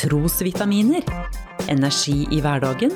Trosvitaminer. 0.00 1.04
Energi 1.68 2.22
i 2.32 2.38
hverdagen. 2.40 2.94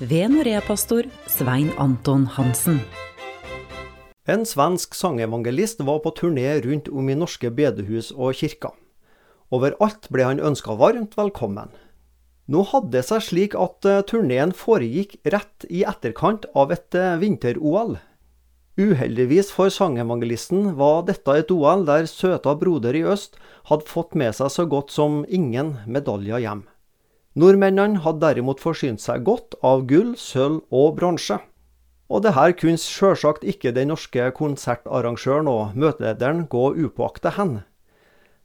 Ved 0.00 0.30
Norea-pastor 0.32 1.10
Svein 1.28 1.68
Anton 1.76 2.24
Hansen. 2.32 2.78
En 4.24 4.46
svensk 4.48 4.96
sangevangelist 4.96 5.84
var 5.84 6.00
på 6.00 6.14
turné 6.16 6.54
rundt 6.64 6.88
om 6.88 7.10
i 7.12 7.18
norske 7.18 7.50
bedehus 7.52 8.08
og 8.16 8.40
kirker. 8.40 8.72
Overalt 9.52 10.08
ble 10.08 10.30
han 10.30 10.40
ønska 10.40 10.78
varmt 10.80 11.18
velkommen. 11.20 11.68
Nå 12.48 12.64
hadde 12.72 12.94
det 12.96 13.04
seg 13.10 13.20
slik 13.26 13.58
at 13.66 13.84
eh, 13.84 14.00
turneen 14.08 14.56
foregikk 14.56 15.18
rett 15.28 15.68
i 15.68 15.84
etterkant 15.84 16.48
av 16.56 16.72
et 16.72 16.96
eh, 16.96 17.18
vinter-OL. 17.20 17.98
Uheldigvis 18.80 19.50
for 19.52 19.68
sangevangelisten 19.68 20.70
var 20.78 21.02
dette 21.04 21.34
et 21.36 21.50
OL 21.52 21.82
der 21.84 22.06
søta 22.08 22.54
broder 22.56 22.96
i 22.96 23.02
øst 23.04 23.36
hadde 23.68 23.84
fått 23.84 24.16
med 24.16 24.32
seg 24.38 24.48
så 24.54 24.64
godt 24.64 24.94
som 24.94 25.26
ingen 25.28 25.74
medaljer 25.84 26.40
hjem. 26.40 26.62
Nordmennene 27.36 28.00
hadde 28.00 28.24
derimot 28.24 28.64
forsynt 28.64 29.04
seg 29.04 29.26
godt 29.28 29.58
av 29.60 29.84
gull, 29.88 30.14
sølv 30.16 30.62
og 30.72 30.96
bronse. 30.96 31.36
Og 32.08 32.24
det 32.24 32.32
her 32.36 32.56
kunne 32.56 32.80
sjølsagt 32.80 33.44
ikke 33.44 33.74
den 33.76 33.92
norske 33.92 34.30
konsertarrangøren 34.36 35.52
og 35.52 35.76
møtelederen 35.76 36.46
gå 36.48 36.72
upåakta 36.72 37.36
hen. 37.36 37.58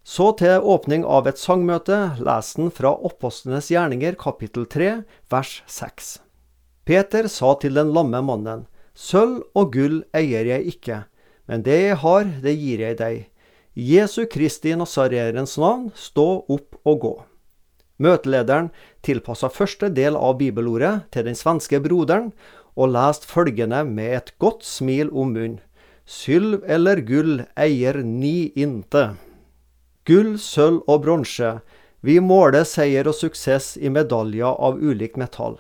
Så 0.03 0.34
til 0.39 0.64
åpning 0.64 1.03
av 1.08 1.28
et 1.28 1.39
sangmøte 1.39 2.20
leser 2.20 2.62
han 2.66 2.72
fra 2.72 2.94
Oppostenes 2.95 3.72
gjerninger 3.72 4.16
kapittel 4.20 4.67
3 4.67 4.94
vers 5.31 5.62
6. 5.67 6.17
Peter 6.88 7.28
sa 7.31 7.55
til 7.59 7.75
den 7.75 7.91
lamme 7.95 8.23
mannen, 8.23 8.67
Sølv 8.98 9.44
og 9.54 9.76
gull 9.76 10.00
eier 10.18 10.48
jeg 10.50 10.72
ikke, 10.74 11.04
men 11.46 11.62
det 11.62 11.78
jeg 11.84 11.98
har, 12.02 12.30
det 12.42 12.56
gir 12.58 12.82
jeg 12.82 12.98
deg. 12.98 13.18
Jesu 13.78 14.23
Kristi 14.26 14.73
Nasareerens 14.73 15.54
navn, 15.62 15.92
stå 15.94 16.26
opp 16.50 16.80
og 16.81 17.04
gå. 17.04 17.12
Møtelederen 18.02 18.72
tilpassa 19.06 19.52
første 19.54 19.92
del 19.94 20.17
av 20.17 20.39
bibelordet 20.42 21.06
til 21.14 21.28
den 21.30 21.38
svenske 21.38 21.78
broderen, 21.84 22.31
og 22.78 22.92
leste 22.94 23.30
følgende 23.30 23.84
med 23.86 24.16
et 24.17 24.34
godt 24.42 24.66
smil 24.66 25.09
om 25.14 25.34
munnen. 25.34 25.61
Sylv 26.08 26.61
eller 26.66 27.02
gull 27.04 27.42
eier 27.59 27.98
ni 28.02 28.50
inte. 28.56 29.17
Gull, 30.08 30.38
sølv 30.39 30.86
og 30.88 31.02
bronse, 31.04 31.58
vi 32.00 32.22
måler 32.23 32.64
seier 32.64 33.09
og 33.09 33.17
suksess 33.17 33.76
i 33.76 33.92
medaljer 33.92 34.56
av 34.56 34.80
ulikt 34.80 35.20
metall. 35.20 35.58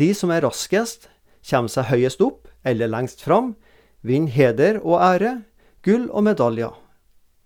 De 0.00 0.10
som 0.16 0.32
er 0.34 0.42
raskest, 0.42 1.11
kommer 1.48 1.72
seg 1.72 1.90
høyest 1.90 2.22
opp 2.22 2.48
eller 2.64 2.90
lengst 2.90 3.24
fram, 3.24 3.54
vinner 4.02 4.32
heder 4.32 4.80
og 4.82 5.00
ære, 5.02 5.34
gull 5.82 6.08
og 6.10 6.24
medaljer. 6.26 6.72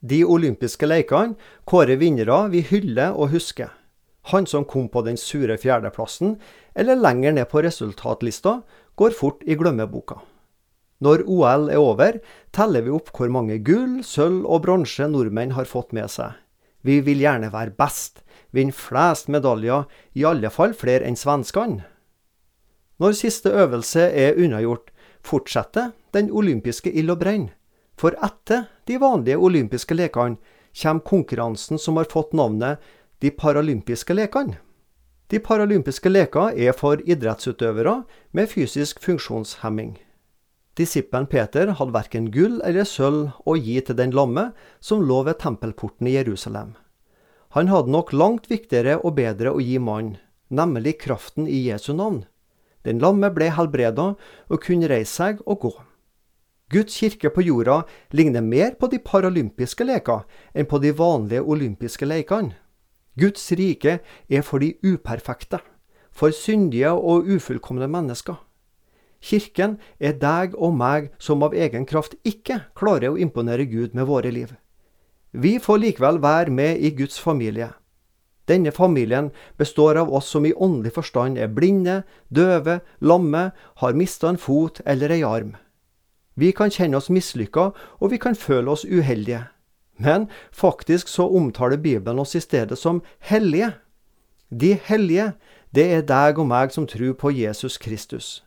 De 0.06 0.22
olympiske 0.24 0.86
lekene 0.86 1.36
kårer 1.66 1.98
vinnere 2.00 2.46
vi 2.52 2.62
hyller 2.68 3.16
og 3.16 3.32
husker. 3.32 3.72
Han 4.32 4.46
som 4.46 4.66
kom 4.66 4.88
på 4.90 5.02
den 5.06 5.16
sure 5.16 5.56
fjerdeplassen, 5.58 6.36
eller 6.74 6.98
lenger 6.98 7.36
ned 7.36 7.48
på 7.50 7.62
resultatlista, 7.62 8.60
går 8.96 9.14
fort 9.14 9.44
i 9.46 9.54
glemmeboka. 9.54 10.18
Når 11.04 11.26
OL 11.28 11.68
er 11.70 11.80
over, 11.80 12.18
teller 12.56 12.82
vi 12.82 12.92
opp 12.94 13.12
hvor 13.14 13.30
mange 13.32 13.58
gull, 13.64 14.00
sølv 14.02 14.46
og 14.48 14.64
bronse 14.64 15.06
nordmenn 15.12 15.54
har 15.56 15.68
fått 15.68 15.92
med 15.96 16.10
seg. 16.10 16.32
Vi 16.86 17.00
vil 17.04 17.20
gjerne 17.20 17.52
være 17.52 17.74
best, 17.76 18.22
vinne 18.54 18.74
flest 18.74 19.28
medaljer, 19.32 19.84
i 20.16 20.24
alle 20.24 20.50
fall 20.50 20.74
flere 20.74 21.06
enn 21.06 21.18
svenskene. 21.18 21.84
Når 22.98 23.12
siste 23.12 23.52
øvelse 23.52 24.00
er 24.00 24.38
unnagjort, 24.40 24.90
fortsetter 25.20 25.92
den 26.14 26.30
olympiske 26.30 26.92
ild 26.92 27.10
og 27.12 27.20
brenn. 27.20 27.50
For 27.96 28.16
etter 28.24 28.68
de 28.88 29.00
vanlige 29.00 29.38
olympiske 29.38 29.96
lekene 29.96 30.36
kommer 30.76 31.04
konkurransen 31.04 31.78
som 31.78 31.96
har 31.96 32.08
fått 32.12 32.32
navnet 32.32 32.78
De 33.22 33.30
paralympiske 33.30 34.14
lekene. 34.14 34.58
De 35.28 35.38
paralympiske 35.40 36.08
leker 36.08 36.52
er 36.54 36.74
for 36.76 37.00
idrettsutøvere 37.00 38.02
med 38.32 38.50
fysisk 38.50 39.00
funksjonshemming. 39.00 39.96
Disippelen 40.76 41.26
Peter 41.26 41.72
hadde 41.78 41.94
verken 41.94 42.28
gull 42.30 42.60
eller 42.60 42.84
sølv 42.84 43.32
å 43.48 43.56
gi 43.56 43.80
til 43.80 43.96
den 43.96 44.12
lamme 44.12 44.50
som 44.80 45.00
lå 45.00 45.22
ved 45.24 45.40
tempelporten 45.40 46.06
i 46.06 46.14
Jerusalem. 46.18 46.74
Han 47.56 47.72
hadde 47.72 47.90
nok 47.90 48.12
langt 48.12 48.50
viktigere 48.52 48.98
og 49.00 49.16
bedre 49.16 49.54
å 49.56 49.64
gi 49.64 49.78
mannen, 49.80 50.18
nemlig 50.52 50.98
kraften 51.00 51.48
i 51.48 51.64
Jesu 51.70 51.94
navn. 51.96 52.26
Den 52.86 53.02
lamme 53.02 53.32
ble 53.34 53.50
helbreda 53.50 54.12
og 54.14 54.62
kunne 54.62 54.88
reise 54.90 55.12
seg 55.18 55.42
og 55.44 55.60
gå. 55.66 55.74
Guds 56.70 56.96
kirke 56.98 57.30
på 57.30 57.44
jorda 57.46 57.82
ligner 58.10 58.42
mer 58.42 58.74
på 58.78 58.88
de 58.90 58.98
paralympiske 59.02 59.86
leker 59.86 60.24
enn 60.54 60.66
på 60.66 60.80
de 60.82 60.90
vanlige 60.98 61.42
olympiske 61.42 62.06
lekene. 62.06 62.56
Guds 63.16 63.44
rike 63.56 64.00
er 64.28 64.42
for 64.44 64.60
de 64.60 64.74
uperfekte, 64.84 65.60
for 66.12 66.34
syndige 66.34 66.90
og 66.92 67.30
ufullkomne 67.30 67.86
mennesker. 67.88 68.36
Kirken 69.22 69.78
er 69.98 70.18
deg 70.20 70.54
og 70.54 70.74
meg 70.76 71.08
som 71.18 71.42
av 71.46 71.54
egen 71.56 71.86
kraft 71.88 72.18
ikke 72.28 72.60
klarer 72.76 73.14
å 73.14 73.18
imponere 73.18 73.64
Gud 73.70 73.94
med 73.96 74.06
våre 74.10 74.30
liv. 74.34 74.52
Vi 75.32 75.56
får 75.62 75.80
likevel 75.82 76.20
være 76.22 76.52
med 76.52 76.82
i 76.82 76.92
Guds 76.96 77.18
familie. 77.18 77.70
Denne 78.46 78.70
familien 78.72 79.30
består 79.58 79.98
av 79.98 80.12
oss 80.14 80.28
som 80.30 80.46
i 80.46 80.54
åndelig 80.54 80.92
forstand 80.94 81.38
er 81.38 81.50
blinde, 81.50 82.02
døve, 82.28 82.80
lamme, 83.00 83.50
har 83.82 83.98
mista 83.98 84.28
en 84.30 84.38
fot 84.38 84.80
eller 84.86 85.10
ei 85.10 85.22
arm. 85.26 85.56
Vi 86.36 86.52
kan 86.52 86.70
kjenne 86.70 87.00
oss 87.00 87.10
mislykka, 87.10 87.70
og 88.00 88.10
vi 88.12 88.18
kan 88.22 88.36
føle 88.36 88.70
oss 88.70 88.84
uheldige. 88.84 89.46
Men 89.98 90.28
faktisk 90.52 91.08
så 91.08 91.26
omtaler 91.28 91.76
Bibelen 91.76 92.18
oss 92.18 92.34
i 92.36 92.40
stedet 92.40 92.78
som 92.78 93.02
hellige. 93.18 93.72
De 94.50 94.76
hellige, 94.84 95.32
det 95.74 95.86
er 95.92 96.04
deg 96.06 96.38
og 96.38 96.46
meg 96.46 96.72
som 96.72 96.86
tror 96.86 97.16
på 97.18 97.32
Jesus 97.32 97.78
Kristus. 97.78 98.44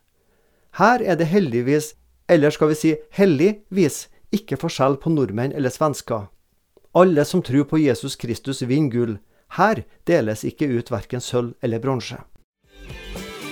Her 0.77 1.01
er 1.01 1.15
det 1.15 1.27
heldigvis, 1.27 1.95
eller 2.29 2.49
skal 2.49 2.69
vi 2.69 2.77
si 2.77 2.95
heldigvis, 3.17 4.07
ikke 4.31 4.59
forskjell 4.61 4.99
på 5.01 5.09
nordmenn 5.09 5.51
eller 5.51 5.73
svensker. 5.73 6.29
Alle 6.93 7.25
som 7.25 7.41
tror 7.41 7.65
på 7.65 7.81
Jesus 7.81 8.15
Kristus, 8.15 8.61
vinner 8.61 8.93
gull. 8.93 9.17
Her 9.57 9.83
deles 10.07 10.43
ikke 10.45 10.69
ut 10.69 10.91
verken 10.91 11.23
sølv 11.23 11.55
eller 11.63 11.81
bronse. 11.83 12.19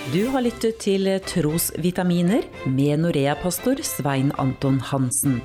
Du 0.08 0.22
har 0.32 0.40
lyttet 0.40 0.78
til 0.80 1.10
Trosvitaminer 1.28 2.46
med 2.64 3.02
Norea-pastor 3.02 3.82
Svein 3.84 4.32
Anton 4.40 4.80
Hansen. 4.80 5.42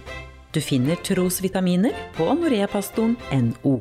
Du 0.55 0.61
finner 0.61 0.95
trosvitaminer 1.03 1.97
på 2.15 2.29
noreapastoren.no. 2.37 3.77